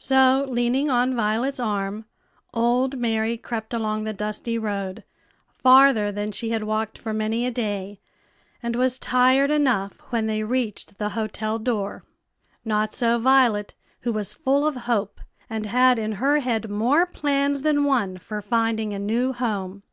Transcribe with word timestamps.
So, 0.00 0.44
leaning 0.50 0.90
on 0.90 1.14
Violet's 1.14 1.60
arm, 1.60 2.06
old 2.52 2.98
Mary 2.98 3.38
crept 3.38 3.72
along 3.72 4.02
the 4.02 4.12
dusty 4.12 4.58
road, 4.58 5.04
farther 5.62 6.10
than 6.10 6.32
she 6.32 6.50
had 6.50 6.64
walked 6.64 6.98
for 6.98 7.14
many 7.14 7.46
a 7.46 7.52
day, 7.52 8.00
and 8.60 8.74
was 8.74 8.98
tired 8.98 9.48
enough 9.48 10.00
when 10.10 10.26
they 10.26 10.42
reached 10.42 10.98
the 10.98 11.10
hotel 11.10 11.60
door. 11.60 12.02
Not 12.64 12.96
so 12.96 13.16
Violet, 13.18 13.76
who 14.00 14.12
was 14.12 14.34
full 14.34 14.66
of 14.66 14.74
hope, 14.74 15.20
and 15.48 15.66
had 15.66 16.00
in 16.00 16.14
her 16.18 16.40
head 16.40 16.68
more 16.68 17.06
plans 17.06 17.62
than 17.62 17.84
one 17.84 18.18
for 18.18 18.42
finding 18.42 18.92
a 18.92 18.98
new 18.98 19.32
home. 19.32 19.84